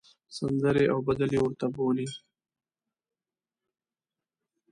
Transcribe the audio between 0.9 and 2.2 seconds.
او بدلې ورته بولۍ.